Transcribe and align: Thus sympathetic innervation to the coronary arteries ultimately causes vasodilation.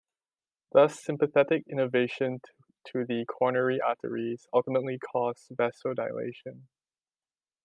Thus 0.71 0.99
sympathetic 0.99 1.63
innervation 1.69 2.41
to 2.87 3.05
the 3.05 3.23
coronary 3.27 3.79
arteries 3.79 4.47
ultimately 4.51 4.97
causes 4.97 5.47
vasodilation. 5.53 6.63